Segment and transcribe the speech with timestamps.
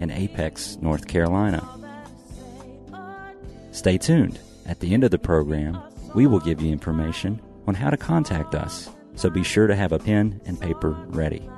[0.00, 1.66] in Apex, North Carolina.
[3.70, 4.40] Stay tuned.
[4.66, 5.80] At the end of the program,
[6.14, 9.92] we will give you information on how to contact us, so be sure to have
[9.92, 11.48] a pen and paper ready.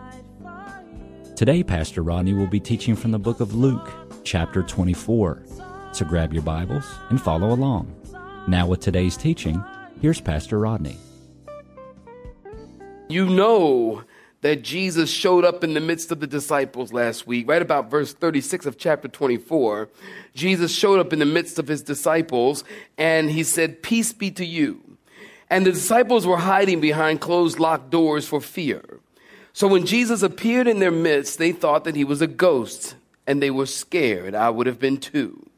[1.37, 3.91] Today, Pastor Rodney will be teaching from the book of Luke,
[4.25, 5.43] chapter 24.
[5.93, 7.95] So grab your Bibles and follow along.
[8.49, 9.63] Now, with today's teaching,
[10.01, 10.97] here's Pastor Rodney.
[13.09, 14.03] You know
[14.43, 18.13] that Jesus showed up in the midst of the disciples last week, right about verse
[18.13, 19.89] 36 of chapter 24.
[20.35, 22.65] Jesus showed up in the midst of his disciples
[22.99, 24.99] and he said, Peace be to you.
[25.49, 28.83] And the disciples were hiding behind closed, locked doors for fear.
[29.53, 33.41] So when Jesus appeared in their midst, they thought that he was a ghost and
[33.41, 34.35] they were scared.
[34.35, 35.49] I would have been too.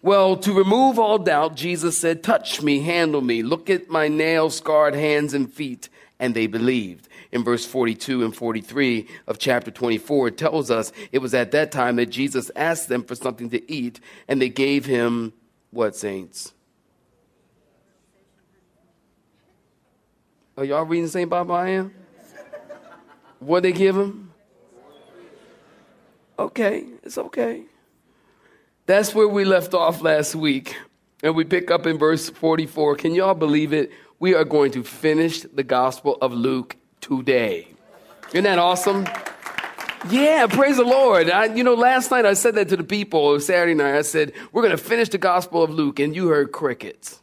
[0.00, 4.50] Well, to remove all doubt, Jesus said, Touch me, handle me, look at my nail
[4.50, 5.88] scarred hands and feet.
[6.20, 10.30] And they believed in verse 42 and 43 of chapter 24.
[10.32, 14.00] Tells us it was at that time that Jesus asked them for something to eat,
[14.28, 15.32] and they gave him
[15.70, 16.52] what, saints?
[20.56, 21.94] Are y'all reading the same Bible I am?
[23.40, 24.32] What they give him?
[26.38, 27.64] Okay, it's okay.
[28.86, 30.76] That's where we left off last week.
[31.22, 32.96] And we pick up in verse 44.
[32.96, 33.90] Can y'all believe it?
[34.18, 37.68] We are going to finish the Gospel of Luke today.
[38.28, 39.06] Isn't that awesome?
[40.10, 41.30] Yeah, praise the Lord.
[41.30, 44.32] I, you know, last night I said that to the people, Saturday night, I said,
[44.52, 47.20] we're going to finish the Gospel of Luke, and you heard crickets.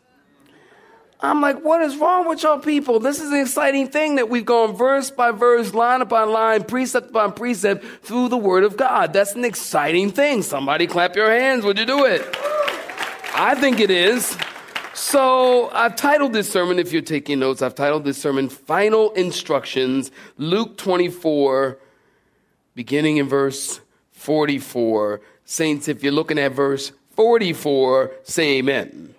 [1.20, 3.00] I'm like, what is wrong with y'all people?
[3.00, 7.10] This is an exciting thing that we've gone verse by verse, line upon line, precept
[7.10, 9.14] upon precept through the Word of God.
[9.14, 10.42] That's an exciting thing.
[10.42, 11.64] Somebody clap your hands.
[11.64, 12.22] Would you do it?
[13.36, 14.38] I think it is.
[14.96, 20.12] So I've titled this sermon, if you're taking notes, I've titled this sermon Final Instructions,
[20.38, 21.80] Luke 24,
[22.76, 25.20] beginning in verse 44.
[25.46, 29.16] Saints, if you're looking at verse 44, say amen.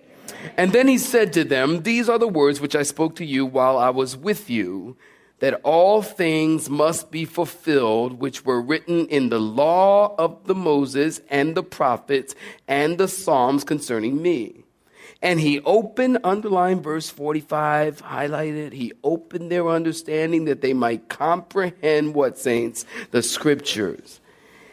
[0.56, 3.44] And then he said to them, These are the words which I spoke to you
[3.44, 4.96] while I was with you,
[5.40, 11.20] that all things must be fulfilled which were written in the law of the Moses
[11.28, 12.36] and the prophets
[12.68, 14.63] and the Psalms concerning me.
[15.24, 22.14] And he opened, underline verse 45, highlighted, he opened their understanding that they might comprehend
[22.14, 22.84] what, saints?
[23.10, 24.20] The scriptures.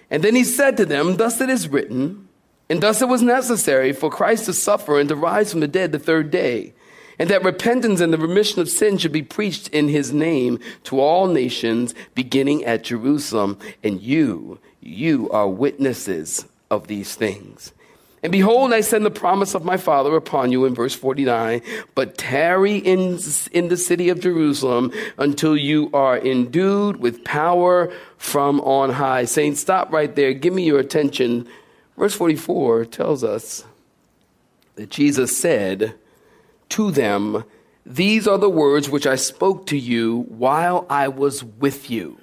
[0.10, 2.28] And then he said to them, Thus it is written,
[2.70, 5.94] and thus it was necessary for Christ to suffer and to rise from the dead
[5.94, 6.74] the third day,
[7.18, 11.00] and that repentance and the remission of sin should be preached in his name to
[11.00, 13.58] all nations, beginning at Jerusalem.
[13.86, 17.72] And you, you are witnesses of these things.
[18.24, 21.62] And behold, I send the promise of my Father upon you in verse 49.
[21.96, 23.18] But tarry in,
[23.52, 29.26] in the city of Jerusalem until you are endued with power from on high.
[29.26, 30.34] Saying, stop right there.
[30.34, 31.48] Give me your attention.
[31.98, 33.66] Verse 44 tells us
[34.76, 35.96] that Jesus said
[36.70, 37.44] to them,
[37.88, 42.20] These are the words which I spoke to you while I was with you.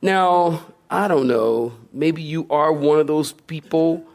[0.00, 1.72] Now, I don't know.
[1.92, 4.06] Maybe you are one of those people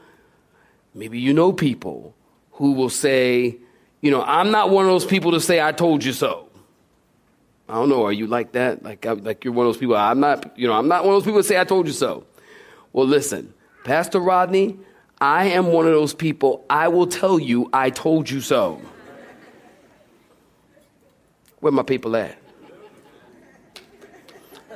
[0.95, 2.15] Maybe you know people
[2.53, 3.57] who will say,
[4.01, 6.47] you know, I'm not one of those people to say, I told you so.
[7.67, 8.05] I don't know.
[8.05, 8.81] Are you like that?
[8.81, 9.97] Like, like you're one of those people.
[9.97, 11.93] I'm not, you know, I'm not one of those people to say, I told you
[11.93, 12.25] so.
[12.93, 14.79] Well, listen, Pastor Rodney,
[15.19, 16.63] I am one of those people.
[16.69, 18.79] I will tell you, I told you so.
[21.59, 22.37] Where my people at?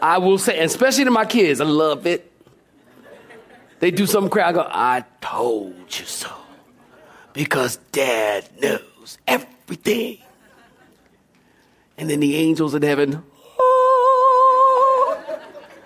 [0.01, 2.28] I will say, especially to my kids, I love it.
[3.79, 4.45] They do something crazy.
[4.45, 6.29] I go, I told you so.
[7.33, 10.17] Because dad knows everything.
[11.97, 13.23] And then the angels in heaven,
[13.59, 15.39] oh.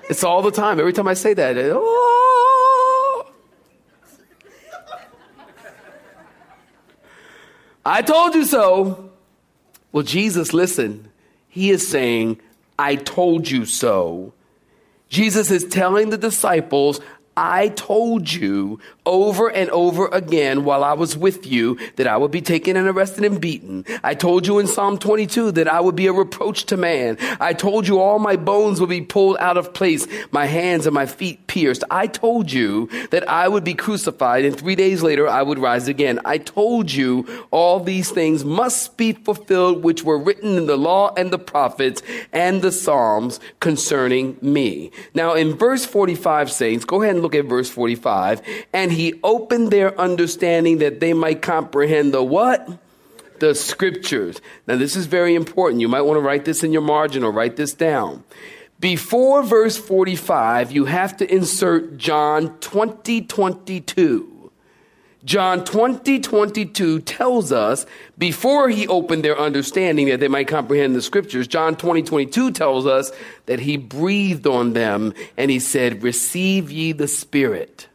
[0.10, 0.80] It's all the time.
[0.80, 3.26] Every time I say that, oh.
[7.86, 9.12] I told you so.
[9.92, 11.10] Well, Jesus, listen.
[11.50, 12.40] He is saying,
[12.80, 14.34] I told you so.
[15.10, 17.00] Jesus is telling the disciples,
[17.36, 22.32] I told you over and over again while I was with you that I would
[22.32, 23.86] be taken and arrested and beaten.
[24.04, 27.18] I told you in Psalm 22 that I would be a reproach to man.
[27.40, 30.94] I told you all my bones would be pulled out of place, my hands and
[30.94, 31.84] my feet pierced.
[31.90, 35.88] I told you that I would be crucified and three days later I would rise
[35.88, 36.20] again.
[36.26, 41.14] I told you all these things must be fulfilled which were written in the law
[41.16, 44.92] and the prophets and the Psalms concerning me.
[45.16, 48.42] Now in verse 45, saints, go ahead and look at verse 45.
[48.72, 52.68] And he opened their understanding that they might comprehend the what?
[53.40, 54.40] The scriptures.
[54.68, 55.82] Now, this is very important.
[55.82, 58.24] You might want to write this in your margin or write this down.
[58.80, 64.33] Before verse 45, you have to insert John 20, 22.
[65.26, 67.86] John 20, 22 tells us
[68.18, 72.86] before he opened their understanding that they might comprehend the scriptures, John 20, 22 tells
[72.86, 73.12] us
[73.46, 77.88] that he breathed on them and he said, receive ye the spirit.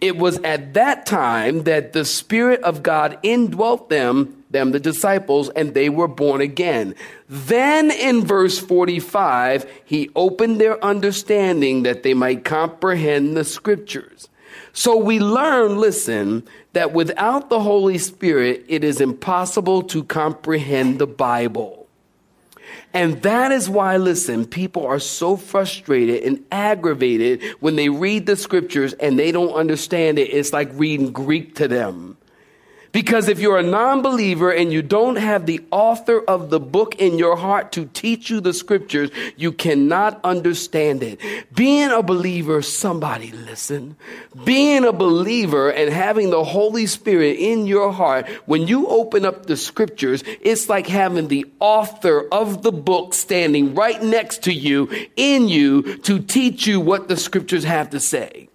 [0.00, 5.50] It was at that time that the spirit of God indwelt them, them, the disciples,
[5.50, 6.94] and they were born again.
[7.28, 14.28] Then in verse 45, he opened their understanding that they might comprehend the scriptures.
[14.72, 21.06] So we learn, listen, that without the Holy Spirit, it is impossible to comprehend the
[21.06, 21.86] Bible.
[22.94, 28.36] And that is why, listen, people are so frustrated and aggravated when they read the
[28.36, 30.32] scriptures and they don't understand it.
[30.32, 32.16] It's like reading Greek to them.
[32.98, 36.96] Because if you're a non believer and you don't have the author of the book
[36.96, 41.20] in your heart to teach you the scriptures, you cannot understand it.
[41.54, 43.94] Being a believer, somebody listen.
[44.42, 49.46] Being a believer and having the Holy Spirit in your heart, when you open up
[49.46, 54.90] the scriptures, it's like having the author of the book standing right next to you,
[55.14, 58.48] in you, to teach you what the scriptures have to say.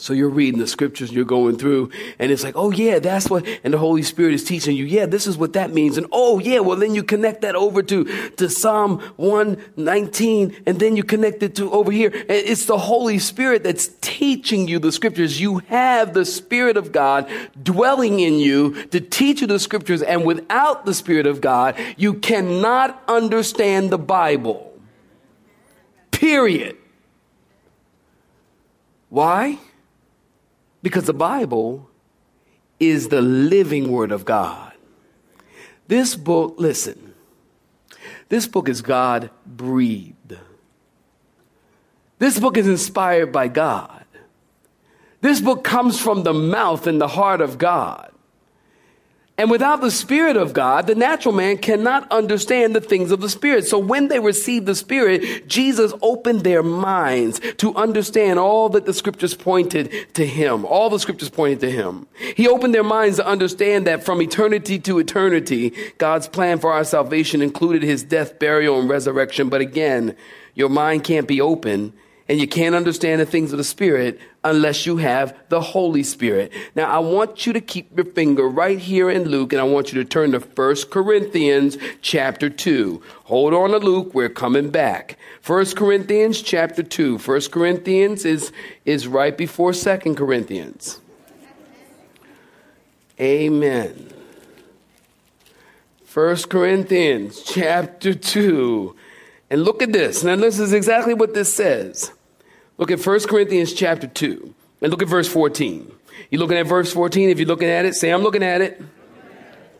[0.00, 3.46] So you're reading the scriptures you're going through and it's like, oh yeah, that's what,
[3.62, 5.98] and the Holy Spirit is teaching you, yeah, this is what that means.
[5.98, 10.96] And oh yeah, well then you connect that over to, to Psalm 119 and then
[10.96, 12.08] you connect it to over here.
[12.14, 15.38] And it's the Holy Spirit that's teaching you the scriptures.
[15.38, 17.30] You have the Spirit of God
[17.62, 20.00] dwelling in you to teach you the scriptures.
[20.00, 24.72] And without the Spirit of God, you cannot understand the Bible.
[26.10, 26.78] Period.
[29.10, 29.58] Why?
[30.82, 31.88] Because the Bible
[32.78, 34.72] is the living Word of God.
[35.88, 37.14] This book, listen,
[38.28, 40.38] this book is God breathed.
[42.18, 44.04] This book is inspired by God.
[45.20, 48.09] This book comes from the mouth and the heart of God.
[49.40, 53.28] And without the Spirit of God, the natural man cannot understand the things of the
[53.30, 53.66] Spirit.
[53.66, 58.92] So when they received the Spirit, Jesus opened their minds to understand all that the
[58.92, 60.66] scriptures pointed to Him.
[60.66, 62.06] All the scriptures pointed to Him.
[62.36, 66.84] He opened their minds to understand that from eternity to eternity, God's plan for our
[66.84, 69.48] salvation included His death, burial, and resurrection.
[69.48, 70.16] But again,
[70.54, 71.94] your mind can't be open
[72.30, 76.52] and you can't understand the things of the Spirit unless you have the Holy Spirit.
[76.76, 79.92] Now, I want you to keep your finger right here in Luke, and I want
[79.92, 83.02] you to turn to 1 Corinthians chapter 2.
[83.24, 85.18] Hold on to Luke, we're coming back.
[85.44, 87.18] 1 Corinthians chapter 2.
[87.18, 88.52] 1 Corinthians is,
[88.84, 91.00] is right before 2 Corinthians.
[93.18, 94.08] Amen.
[96.14, 98.94] 1 Corinthians chapter 2.
[99.50, 100.22] And look at this.
[100.22, 102.12] Now, this is exactly what this says.
[102.80, 105.92] Look at 1 Corinthians chapter 2 and look at verse 14.
[106.30, 107.28] You looking at verse 14?
[107.28, 108.80] If you're looking at it, say, I'm looking at it.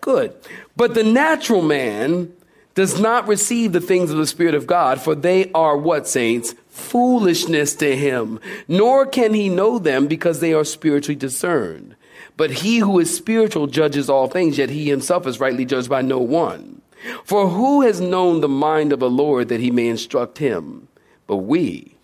[0.02, 0.34] Good.
[0.76, 2.30] But the natural man
[2.74, 6.54] does not receive the things of the Spirit of God, for they are what, saints?
[6.68, 8.38] Foolishness to him.
[8.68, 11.96] Nor can he know them because they are spiritually discerned.
[12.36, 16.02] But he who is spiritual judges all things, yet he himself is rightly judged by
[16.02, 16.82] no one.
[17.24, 20.88] For who has known the mind of the Lord that he may instruct him?
[21.26, 21.96] But we,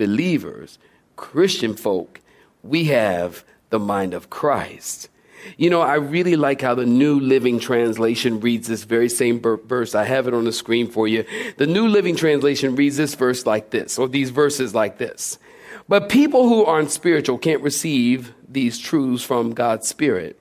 [0.00, 0.78] believers,
[1.16, 2.20] Christian folk,
[2.62, 5.10] we have the mind of Christ.
[5.58, 9.94] You know, I really like how the New Living Translation reads this very same verse.
[9.94, 11.26] I have it on the screen for you.
[11.58, 15.38] The New Living Translation reads this verse like this, or these verses like this.
[15.86, 20.40] But people who aren't spiritual can't receive these truths from God's Spirit.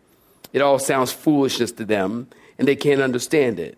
[0.53, 3.77] It all sounds foolishness to them, and they can't understand it.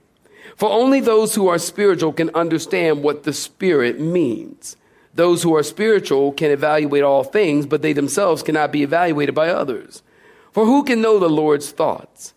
[0.55, 4.75] For only those who are spiritual can understand what the Spirit means.
[5.13, 9.49] Those who are spiritual can evaluate all things, but they themselves cannot be evaluated by
[9.49, 10.03] others.
[10.51, 12.33] For who can know the Lord's thoughts?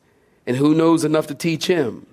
[0.47, 2.07] And who knows enough to teach him?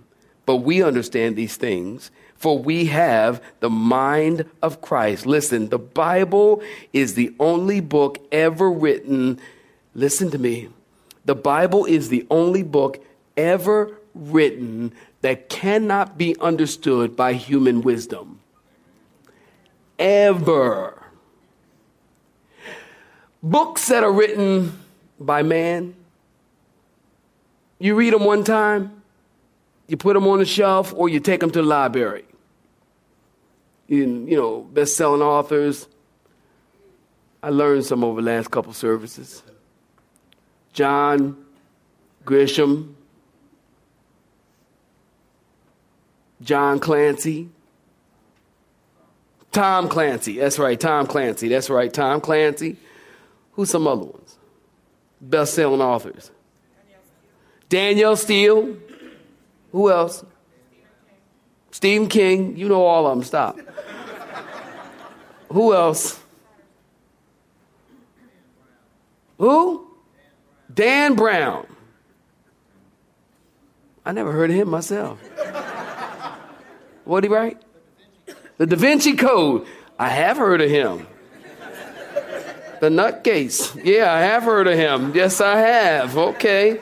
[0.46, 5.26] But we understand these things, for we have the mind of Christ.
[5.26, 6.62] Listen, the Bible
[6.94, 9.40] is the only book ever written.
[9.94, 10.70] Listen to me.
[11.26, 13.04] The Bible is the only book
[13.38, 18.41] ever written that cannot be understood by human wisdom.
[20.02, 21.00] Ever.
[23.44, 24.80] Books that are written
[25.20, 25.94] by man,
[27.78, 29.04] you read them one time,
[29.88, 32.26] you put them on the shelf, or you take them to the library.
[33.88, 35.88] You, you know, best selling authors.
[37.44, 39.44] I learned some over the last couple services.
[40.74, 41.46] John
[42.26, 42.96] Grisham,
[46.42, 47.50] John Clancy,
[49.52, 50.38] Tom Clancy.
[50.40, 51.50] That's right, Tom Clancy.
[51.50, 52.78] That's right, Tom Clancy.
[53.54, 54.38] Who's some other ones?
[55.20, 56.32] Best selling authors.
[57.70, 58.78] Danielle Steel.
[59.72, 60.26] Who else?
[61.72, 62.58] Stephen King.
[62.58, 63.24] You know all of them.
[63.24, 63.58] Stop.
[65.52, 66.20] Who else?
[69.38, 69.88] Who?
[70.74, 71.68] Dan Brown.
[74.06, 75.20] I never heard of him myself.
[77.04, 77.62] What did he write?
[78.62, 79.66] The Da Vinci Code.
[79.98, 81.08] I have heard of him.
[82.80, 83.84] The nutcase.
[83.84, 85.16] Yeah, I have heard of him.
[85.16, 86.16] Yes, I have.
[86.16, 86.80] Okay.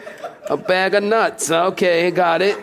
[0.50, 1.50] A bag of nuts.
[1.50, 2.58] Okay, got it.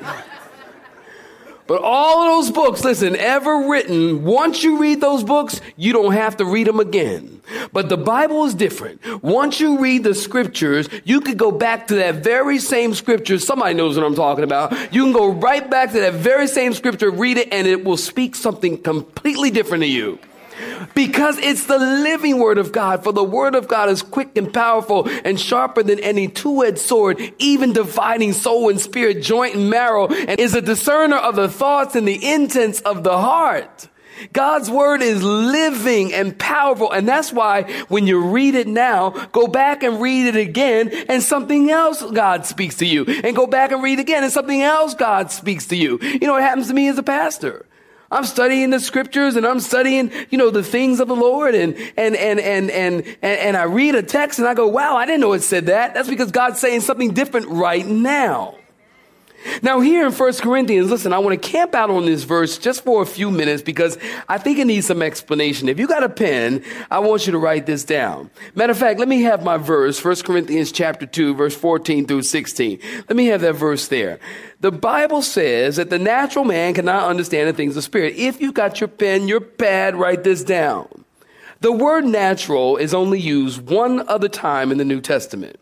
[1.67, 6.13] But all of those books, listen, ever written, once you read those books, you don't
[6.13, 7.36] have to read them again.
[7.73, 9.01] But the Bible is different.
[9.23, 13.39] Once you read the scriptures, you could go back to that very same scripture.
[13.39, 14.73] Somebody knows what I'm talking about.
[14.93, 17.97] You can go right back to that very same scripture, read it, and it will
[17.97, 20.19] speak something completely different to you.
[20.95, 23.05] Because it's the living word of God.
[23.05, 27.21] For the word of God is quick and powerful and sharper than any two-edged sword,
[27.39, 31.95] even dividing soul and spirit, joint and marrow, and is a discerner of the thoughts
[31.95, 33.89] and the intents of the heart.
[34.33, 36.91] God's word is living and powerful.
[36.91, 41.23] And that's why when you read it now, go back and read it again and
[41.23, 43.05] something else God speaks to you.
[43.05, 45.99] And go back and read again and something else God speaks to you.
[46.01, 47.67] You know what happens to me as a pastor?
[48.11, 51.75] I'm studying the scriptures and I'm studying, you know, the things of the Lord and,
[51.97, 55.07] and, and, and, and, and, and I read a text and I go, wow, I
[55.07, 55.95] didn't know it said that.
[55.95, 58.57] That's because God's saying something different right now.
[59.63, 62.85] Now, here in 1 Corinthians, listen, I want to camp out on this verse just
[62.85, 65.69] for a few minutes because I think it needs some explanation.
[65.69, 68.31] If you got a pen, I want you to write this down.
[68.55, 72.23] Matter of fact, let me have my verse, 1 Corinthians chapter 2, verse 14 through
[72.23, 72.81] 16.
[73.09, 74.19] Let me have that verse there.
[74.61, 78.17] The Bible says that the natural man cannot understand the things of spirit.
[78.17, 81.05] If you got your pen, your pad, write this down.
[81.61, 85.57] The word natural is only used one other time in the New Testament.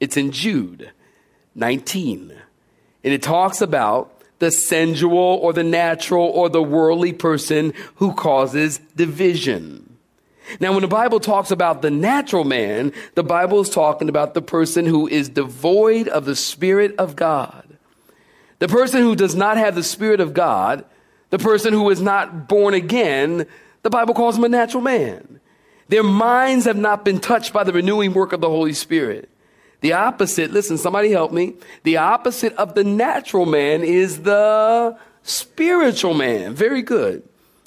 [0.00, 0.90] It's in Jude
[1.54, 2.34] 19.
[3.02, 8.78] And it talks about the sensual or the natural or the worldly person who causes
[8.96, 9.98] division.
[10.58, 14.42] Now, when the Bible talks about the natural man, the Bible is talking about the
[14.42, 17.66] person who is devoid of the Spirit of God.
[18.58, 20.84] The person who does not have the Spirit of God,
[21.30, 23.46] the person who is not born again,
[23.82, 25.40] the Bible calls him a natural man.
[25.88, 29.28] Their minds have not been touched by the renewing work of the Holy Spirit.
[29.80, 31.54] The opposite, listen, somebody help me.
[31.84, 36.54] The opposite of the natural man is the spiritual man.
[36.54, 37.22] Very good.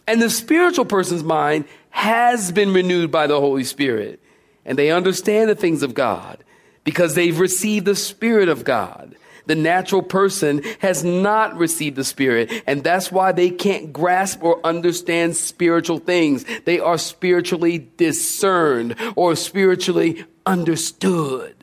[0.08, 4.20] And the spiritual person's mind has been renewed by the Holy Spirit.
[4.66, 6.44] And they understand the things of God
[6.84, 9.16] because they've received the Spirit of God.
[9.46, 14.66] The natural person has not received the Spirit, and that's why they can't grasp or
[14.66, 16.46] understand spiritual things.
[16.64, 21.63] They are spiritually discerned or spiritually understood.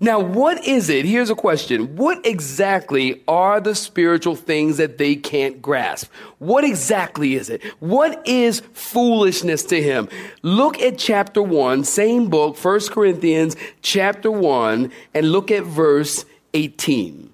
[0.00, 1.04] Now, what is it?
[1.04, 1.96] Here's a question.
[1.96, 6.10] What exactly are the spiritual things that they can't grasp?
[6.38, 7.64] What exactly is it?
[7.80, 10.08] What is foolishness to him?
[10.42, 16.24] Look at chapter 1, same book, 1 Corinthians chapter 1, and look at verse
[16.54, 17.32] 18.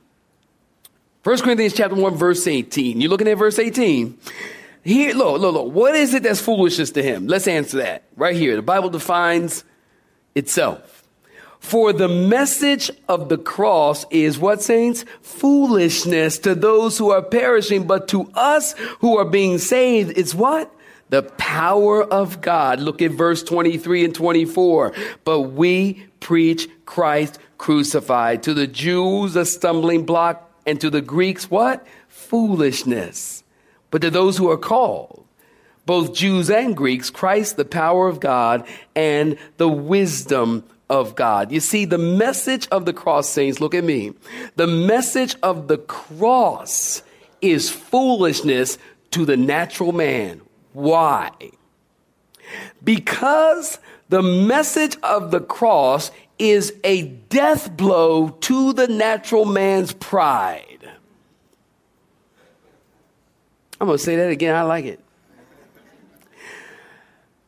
[1.22, 3.00] 1 Corinthians chapter 1, verse 18.
[3.00, 4.18] You're looking at verse 18?
[4.84, 5.72] Here, look, look, look.
[5.72, 7.26] What is it that's foolishness to him?
[7.26, 8.56] Let's answer that right here.
[8.56, 9.64] The Bible defines
[10.34, 10.93] itself.
[11.64, 15.06] For the message of the cross is what, saints?
[15.22, 20.70] Foolishness to those who are perishing, but to us who are being saved, it's what?
[21.08, 22.80] The power of God.
[22.80, 24.92] Look at verse 23 and 24.
[25.24, 28.42] But we preach Christ crucified.
[28.42, 31.84] To the Jews, a stumbling block, and to the Greeks, what?
[32.08, 33.42] Foolishness.
[33.90, 35.24] But to those who are called,
[35.86, 41.50] both Jews and Greeks, Christ, the power of God and the wisdom of God.
[41.50, 44.12] You see, the message of the cross, saints, look at me.
[44.56, 47.02] The message of the cross
[47.40, 48.78] is foolishness
[49.12, 50.40] to the natural man.
[50.72, 51.30] Why?
[52.82, 60.90] Because the message of the cross is a death blow to the natural man's pride.
[63.80, 64.54] I'm going to say that again.
[64.54, 65.03] I like it.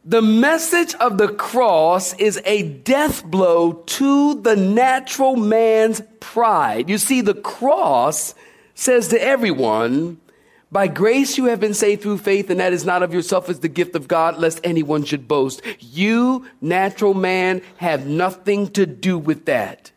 [0.09, 6.89] The message of the cross is a death blow to the natural man's pride.
[6.89, 8.33] You see, the cross
[8.77, 10.21] says to everyone,
[10.71, 13.59] by grace you have been saved through faith, and that is not of yourself, it's
[13.59, 15.61] the gift of God, lest anyone should boast.
[15.81, 19.91] You, natural man, have nothing to do with that.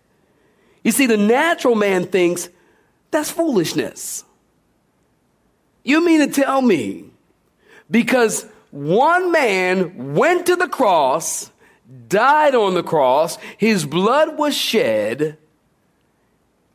[0.84, 2.50] You see, the natural man thinks
[3.12, 4.24] that's foolishness.
[5.84, 7.12] You mean to tell me
[7.92, 11.52] because one man went to the cross,
[12.08, 15.38] died on the cross, his blood was shed,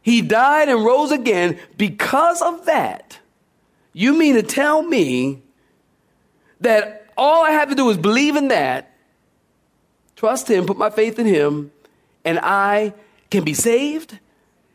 [0.03, 3.19] he died and rose again because of that.
[3.93, 5.43] You mean to tell me
[6.61, 8.93] that all I have to do is believe in that,
[10.17, 11.71] trust him, put my faith in him,
[12.25, 12.93] and I
[13.31, 14.19] can be saved?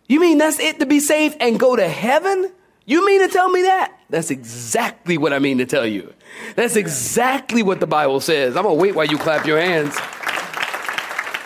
[0.07, 2.51] You mean that's it to be saved and go to heaven?
[2.89, 3.93] You mean to tell me that?
[4.09, 6.11] That's exactly what I mean to tell you.
[6.55, 8.57] That's exactly what the Bible says.
[8.57, 9.95] I'm going to wait while you clap your hands.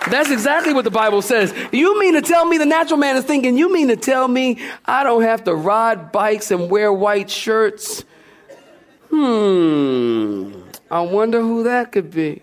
[0.09, 1.53] That's exactly what the Bible says.
[1.73, 4.57] You mean to tell me the natural man is thinking, you mean to tell me
[4.85, 8.05] I don't have to ride bikes and wear white shirts?
[9.09, 10.62] Hmm.
[10.89, 12.41] I wonder who that could be.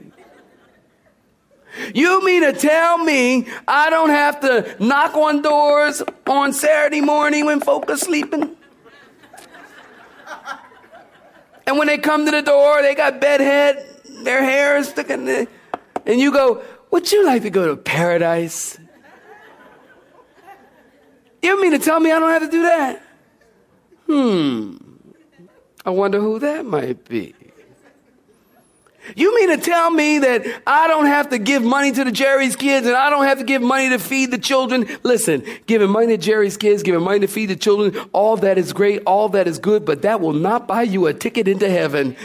[1.95, 7.47] You mean to tell me I don't have to knock on doors on Saturday morning
[7.47, 8.59] when folk are sleeping?
[11.71, 13.87] And when they come to the door, they got bedhead,
[14.25, 15.47] their hair is sticking there.
[16.05, 18.77] And you go, Would you like to go to paradise?
[21.41, 23.03] You mean to tell me I don't have to do that?
[24.07, 24.77] Hmm.
[25.87, 27.37] I wonder who that might be.
[29.17, 32.55] You mean to tell me that I don't have to give money to the Jerry's
[32.55, 34.87] kids and I don't have to give money to feed the children?
[35.03, 38.73] Listen, giving money to Jerry's kids, giving money to feed the children, all that is
[38.73, 42.17] great, all that is good, but that will not buy you a ticket into heaven.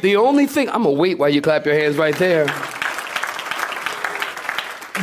[0.00, 2.46] The only thing, I'm going to wait while you clap your hands right there.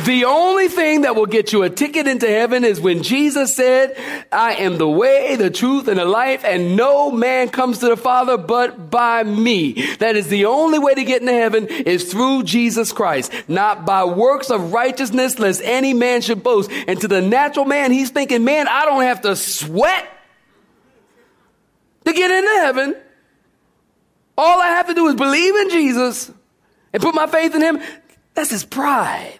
[0.04, 3.96] The only thing that will get you a ticket into heaven is when Jesus said,
[4.30, 7.96] I am the way, the truth, and the life, and no man comes to the
[7.96, 9.96] Father but by me.
[9.96, 14.04] That is the only way to get into heaven is through Jesus Christ, not by
[14.04, 16.70] works of righteousness, lest any man should boast.
[16.86, 20.08] And to the natural man, he's thinking, man, I don't have to sweat
[22.04, 22.96] to get into heaven.
[24.38, 26.30] All I have to do is believe in Jesus
[26.92, 27.80] and put my faith in him.
[28.34, 29.39] That's his pride.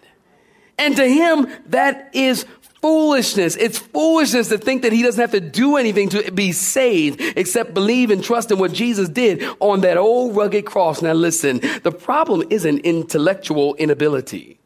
[0.80, 2.46] And to him, that is
[2.80, 3.54] foolishness.
[3.56, 7.74] It's foolishness to think that he doesn't have to do anything to be saved except
[7.74, 11.02] believe and trust in what Jesus did on that old rugged cross.
[11.02, 14.58] Now listen, the problem isn't intellectual inability.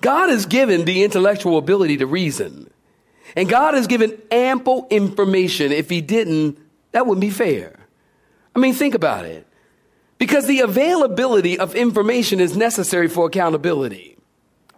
[0.00, 2.70] God has given the intellectual ability to reason.
[3.34, 5.72] And God has given ample information.
[5.72, 6.58] If he didn't,
[6.92, 7.80] that wouldn't be fair.
[8.54, 9.46] I mean, think about it.
[10.18, 14.18] Because the availability of information is necessary for accountability.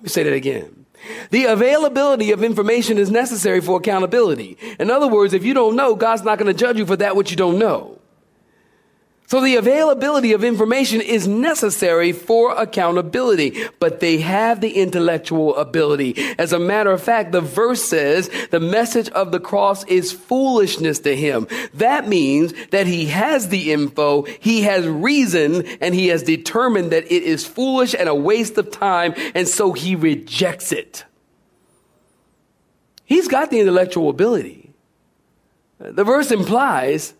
[0.03, 0.85] Let me say that again.
[1.31, 4.59] The availability of information is necessary for accountability.
[4.81, 7.15] In other words, if you don't know, God's not going to judge you for that
[7.15, 8.01] which you don't know.
[9.33, 16.15] So the availability of information is necessary for accountability, but they have the intellectual ability.
[16.39, 20.99] As a matter of fact, the verse says the message of the cross is foolishness
[20.99, 21.49] to him.
[21.73, 27.11] That means that he has the info, he has reason, and he has determined that
[27.11, 31.07] it is foolish and a waste of time, and so he rejects it.
[33.07, 34.75] He's got the intellectual ability.
[35.79, 37.15] The verse implies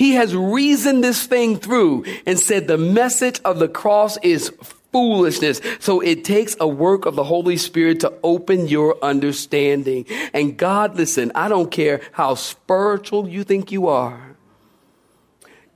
[0.00, 4.48] he has reasoned this thing through and said the message of the cross is
[4.92, 5.60] foolishness.
[5.78, 10.06] So it takes a work of the Holy Spirit to open your understanding.
[10.32, 14.36] And God, listen, I don't care how spiritual you think you are.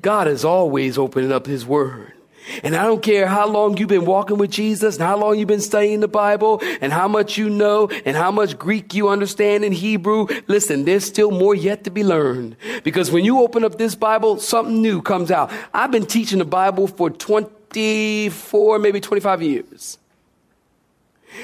[0.00, 2.13] God is always opening up his word.
[2.62, 5.48] And I don't care how long you've been walking with Jesus and how long you've
[5.48, 9.64] been studying the Bible and how much you know and how much Greek you understand
[9.64, 10.26] in Hebrew.
[10.46, 14.38] Listen, there's still more yet to be learned because when you open up this Bible,
[14.38, 15.50] something new comes out.
[15.72, 19.98] I've been teaching the Bible for 24, maybe 25 years.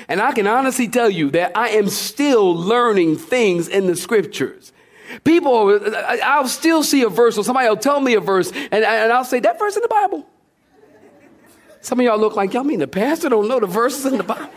[0.09, 4.73] And I can honestly tell you that I am still learning things in the scriptures.
[5.25, 5.81] People,
[6.23, 9.25] I'll still see a verse or somebody will tell me a verse and, and I'll
[9.25, 10.27] say, that verse in the Bible.
[11.81, 14.25] Some of y'all look like y'all mean the pastor don't know the verses in the
[14.25, 14.51] Bible.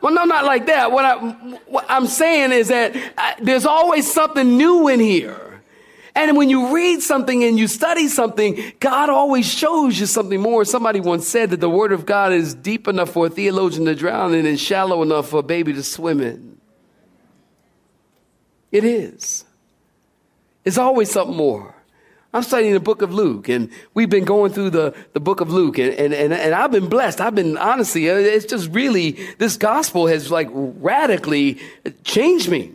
[0.00, 0.92] Well, no, not like that.
[0.92, 5.62] What, I, I'm saying is that I, there's always something new in here.
[6.14, 10.64] And when you read something and you study something, God always shows you something more.
[10.64, 13.94] Somebody once said that the Word of God is deep enough for a theologian to
[13.94, 16.58] drown in and shallow enough for a baby to swim in.
[18.72, 19.44] It is.
[20.64, 21.74] It's always something more.
[22.32, 25.50] I'm studying the book of Luke, and we've been going through the, the book of
[25.50, 27.20] Luke, and, and, and, and I've been blessed.
[27.20, 31.58] I've been, honestly, uh, it's just really, this gospel has like radically
[32.04, 32.72] changed me.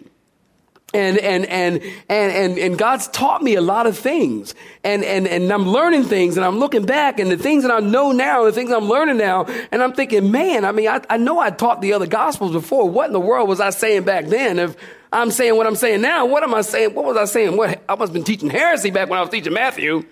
[0.93, 4.55] And, and, and, and, and, and God's taught me a lot of things.
[4.81, 7.79] And, and, and I'm learning things and I'm looking back and the things that I
[7.79, 9.43] know now, the things I'm learning now.
[9.73, 12.89] And I'm thinking, man, I mean, I, I know I taught the other gospels before.
[12.89, 14.57] What in the world was I saying back then?
[14.57, 14.77] If
[15.15, 16.93] I'm saying what I'm saying now, what am I saying?
[16.93, 17.55] What was I saying?
[17.55, 20.03] What, I must have been teaching heresy back when I was teaching Matthew.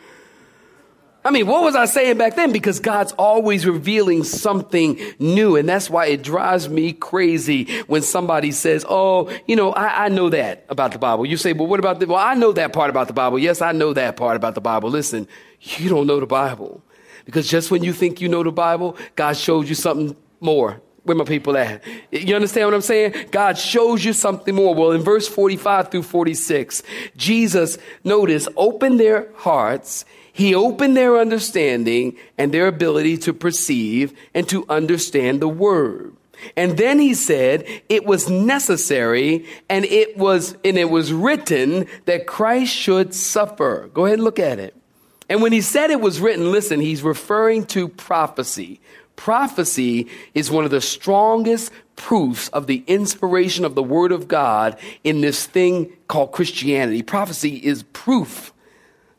[1.25, 2.53] I mean, what was I saying back then?
[2.53, 5.57] Because God's always revealing something new.
[5.57, 10.09] And that's why it drives me crazy when somebody says, Oh, you know, I, I,
[10.09, 11.25] know that about the Bible.
[11.25, 13.39] You say, Well, what about the, well, I know that part about the Bible.
[13.39, 14.89] Yes, I know that part about the Bible.
[14.89, 15.27] Listen,
[15.59, 16.81] you don't know the Bible.
[17.25, 20.81] Because just when you think you know the Bible, God shows you something more.
[21.03, 21.83] Where my people at?
[22.11, 23.13] You understand what I'm saying?
[23.31, 24.73] God shows you something more.
[24.73, 26.81] Well, in verse 45 through 46,
[27.17, 34.49] Jesus, notice, opened their hearts he opened their understanding and their ability to perceive and
[34.49, 36.15] to understand the word.
[36.57, 42.25] And then he said it was necessary and it was, and it was written that
[42.25, 43.89] Christ should suffer.
[43.93, 44.75] Go ahead and look at it.
[45.29, 48.81] And when he said it was written, listen, he's referring to prophecy.
[49.15, 54.77] Prophecy is one of the strongest proofs of the inspiration of the Word of God
[55.03, 57.03] in this thing called Christianity.
[57.03, 58.53] Prophecy is proof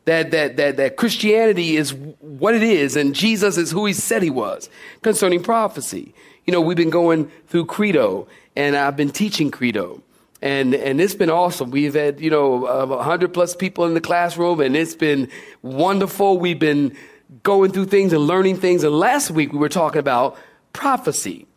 [0.05, 4.21] that, that, that, that Christianity is what it is and Jesus is who he said
[4.21, 4.69] he was
[5.01, 6.13] concerning prophecy.
[6.45, 10.01] You know, we've been going through Credo and I've been teaching Credo.
[10.41, 11.71] And, and it's been awesome.
[11.71, 15.27] We've had, you know, a hundred plus people in the classroom and it's been
[15.63, 16.37] wonderful.
[16.37, 16.95] We've been
[17.43, 18.83] going through things and learning things.
[18.83, 20.37] And last week we were talking about
[20.73, 21.47] prophecy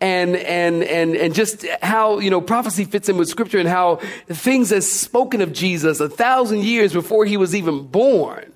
[0.00, 3.96] and and and and just how you know prophecy fits in with scripture and how
[4.28, 8.52] things as spoken of Jesus a thousand years before he was even born.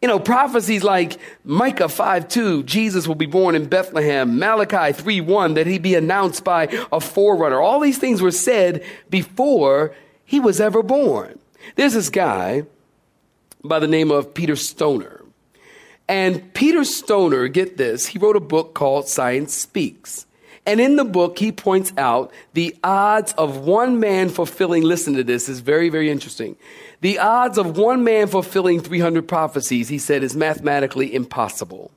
[0.00, 5.20] You know, prophecies like Micah 5 2, Jesus will be born in Bethlehem, Malachi 3
[5.20, 7.60] 1, that he'd be announced by a forerunner.
[7.60, 11.38] All these things were said before he was ever born.
[11.76, 12.64] There's this guy
[13.62, 15.21] by the name of Peter Stoner.
[16.12, 20.26] And Peter Stoner, get this, he wrote a book called Science Speaks.
[20.66, 25.24] And in the book, he points out the odds of one man fulfilling, listen to
[25.24, 26.56] this, is very, very interesting.
[27.00, 31.90] The odds of one man fulfilling 300 prophecies, he said, is mathematically impossible.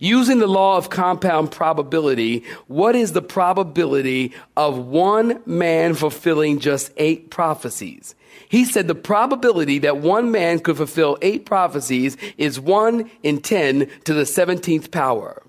[0.00, 6.90] Using the law of compound probability, what is the probability of one man fulfilling just
[6.96, 8.16] eight prophecies?
[8.48, 13.88] He said the probability that one man could fulfill eight prophecies is one in 10
[14.04, 15.42] to the 17th power.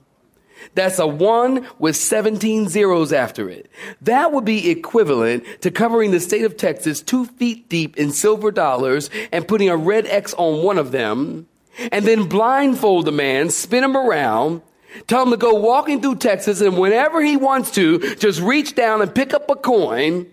[0.74, 3.70] That's a one with 17 zeros after it.
[4.02, 8.52] That would be equivalent to covering the state of Texas two feet deep in silver
[8.52, 11.48] dollars and putting a red X on one of them
[11.92, 14.62] and then blindfold the man, spin him around,
[15.08, 19.02] tell him to go walking through Texas and whenever he wants to, just reach down
[19.02, 20.26] and pick up a coin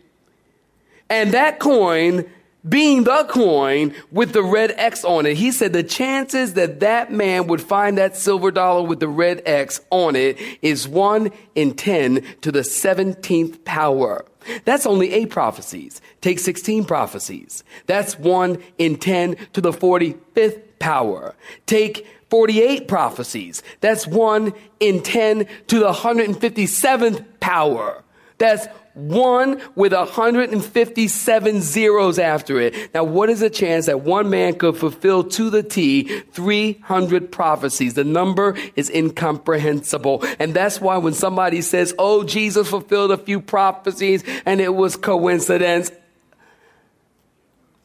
[1.13, 2.25] and that coin
[2.69, 5.37] being the coin with the red X on it.
[5.37, 9.43] He said the chances that that man would find that silver dollar with the red
[9.47, 14.25] X on it is one in 10 to the 17th power.
[14.65, 16.01] That's only eight prophecies.
[16.21, 17.65] Take 16 prophecies.
[17.87, 21.35] That's one in 10 to the 45th power.
[21.67, 23.63] Take 48 prophecies.
[23.81, 28.02] That's one in 10 to the 157th power.
[28.43, 32.93] That's one with 157 zeros after it.
[32.93, 36.03] Now, what is the chance that one man could fulfill to the T
[36.33, 37.95] 300 prophecies?
[37.95, 40.25] The number is incomprehensible.
[40.41, 44.97] And that's why when somebody says, Oh, Jesus fulfilled a few prophecies and it was
[44.97, 45.93] coincidence,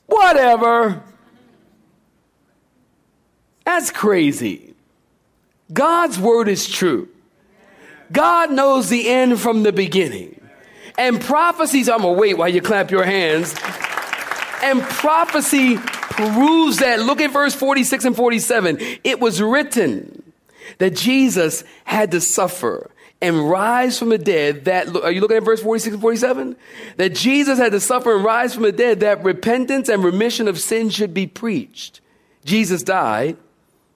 [0.08, 1.04] whatever.
[3.64, 4.74] That's crazy.
[5.72, 7.10] God's word is true.
[8.12, 10.34] God knows the end from the beginning.
[10.98, 13.54] And prophecies, I'm gonna wait while you clap your hands.
[14.64, 17.00] And prophecy proves that.
[17.00, 18.80] Look at verse 46 and 47.
[19.04, 20.24] It was written
[20.80, 22.90] that Jesus had to suffer
[23.22, 26.56] and rise from the dead that are you looking at verse 46 and 47
[26.98, 30.60] that jesus had to suffer and rise from the dead that repentance and remission of
[30.60, 32.00] sin should be preached
[32.46, 33.36] jesus died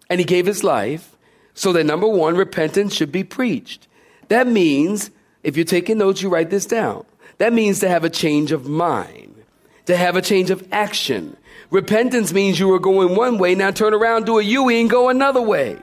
[0.10, 1.16] and he gave his life
[1.54, 3.88] so that number one repentance should be preached
[4.30, 5.12] that means
[5.44, 7.06] If you're taking notes, you write this down.
[7.38, 9.44] That means to have a change of mind,
[9.86, 11.36] to have a change of action.
[11.72, 15.10] Repentance means you were going one way, now turn around, do a U and go
[15.10, 15.78] another way.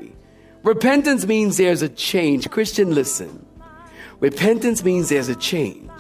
[0.63, 2.49] Repentance means there's a change.
[2.51, 3.45] Christian, listen.
[4.21, 5.91] Repentance means there's a change.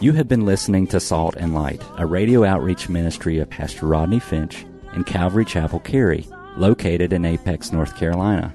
[0.00, 4.20] You have been listening to Salt and Light, a radio outreach ministry of Pastor Rodney
[4.20, 8.54] Finch in Calvary Chapel, Cary, located in Apex, North Carolina.